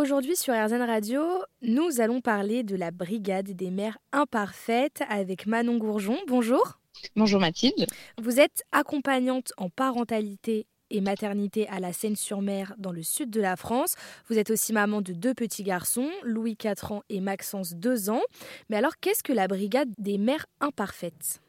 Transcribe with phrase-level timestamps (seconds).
[0.00, 1.20] Aujourd'hui sur RZN Radio,
[1.60, 6.16] nous allons parler de la brigade des mères imparfaites avec Manon Gourjon.
[6.26, 6.80] Bonjour.
[7.16, 7.84] Bonjour Mathilde.
[8.16, 13.56] Vous êtes accompagnante en parentalité et maternité à la Seine-sur-Mer dans le sud de la
[13.56, 13.94] France.
[14.30, 18.22] Vous êtes aussi maman de deux petits garçons, Louis 4 ans et Maxence 2 ans.
[18.70, 21.42] Mais alors qu'est-ce que la brigade des mères imparfaites?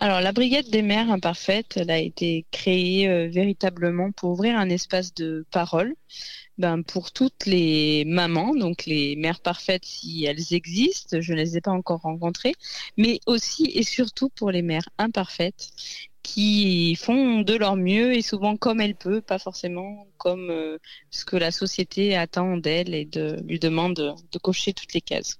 [0.00, 4.68] Alors, la Brigade des mères imparfaites, elle a été créée euh, véritablement pour ouvrir un
[4.68, 5.94] espace de parole
[6.58, 11.56] ben, pour toutes les mamans, donc les mères parfaites si elles existent, je ne les
[11.56, 12.54] ai pas encore rencontrées,
[12.96, 15.70] mais aussi et surtout pour les mères imparfaites
[16.22, 20.78] qui font de leur mieux et souvent comme elles peuvent, pas forcément comme euh,
[21.10, 23.08] ce que la société attend d'elles et
[23.44, 25.36] lui demande de, cocher toutes les cases.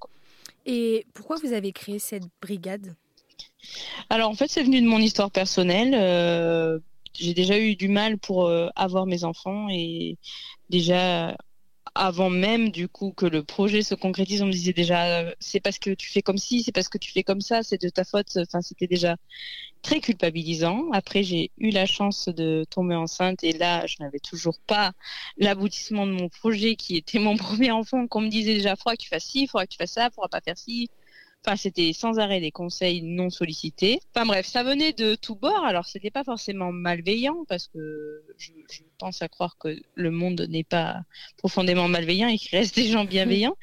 [0.66, 2.95] Et pourquoi vous avez créé cette brigade?
[4.11, 5.95] Alors en fait, c'est venu de mon histoire personnelle.
[5.95, 6.79] Euh,
[7.15, 10.16] j'ai déjà eu du mal pour euh, avoir mes enfants et
[10.70, 11.37] déjà
[11.95, 15.61] avant même du coup que le projet se concrétise, on me disait déjà euh, c'est
[15.61, 17.89] parce que tu fais comme ci, c'est parce que tu fais comme ça, c'est de
[17.91, 18.36] ta faute.
[18.36, 19.17] Enfin, c'était déjà
[19.83, 20.91] très culpabilisant.
[20.92, 24.92] Après, j'ai eu la chance de tomber enceinte et là, je n'avais toujours pas
[25.36, 28.06] l'aboutissement de mon projet qui était mon premier enfant.
[28.06, 30.29] Qu'on me disait déjà, faudra que tu fasses ci, faudra que tu fasses ça, faudra
[30.29, 30.89] pas faire ci,
[31.45, 33.98] Enfin, c'était sans arrêt des conseils non sollicités.
[34.15, 35.65] Enfin bref, ça venait de tous bords.
[35.65, 38.53] Alors, c'était pas forcément malveillant parce que je,
[38.98, 41.03] pense à croire que le monde n'est pas
[41.39, 43.57] profondément malveillant et qu'il reste des gens bienveillants.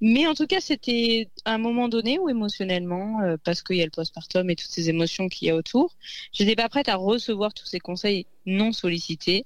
[0.00, 3.84] Mais en tout cas, c'était un moment donné où émotionnellement, euh, parce qu'il y a
[3.84, 5.94] le postpartum et toutes ces émotions qu'il y a autour,
[6.32, 9.44] j'étais pas prête à recevoir tous ces conseils non sollicités.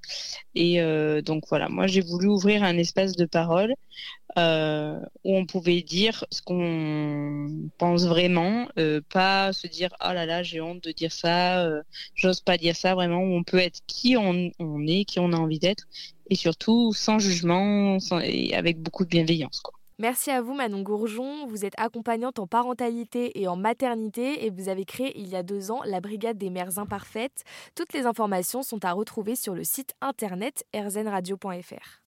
[0.54, 3.74] Et euh, donc voilà, moi j'ai voulu ouvrir un espace de parole
[4.38, 7.49] euh, où on pouvait dire ce qu'on
[7.80, 11.82] pense vraiment, euh, pas se dire oh là là j'ai honte de dire ça, euh,
[12.14, 13.22] j'ose pas dire ça vraiment.
[13.22, 14.50] On peut être qui on,
[14.86, 15.84] est, qui on a envie d'être,
[16.28, 19.62] et surtout sans jugement et avec beaucoup de bienveillance.
[19.98, 24.68] Merci à vous Manon Gourjon, vous êtes accompagnante en parentalité et en maternité et vous
[24.68, 27.44] avez créé il y a deux ans la Brigade des mères imparfaites.
[27.74, 31.98] Toutes les informations sont à retrouver sur le site internet rzenradio.fr.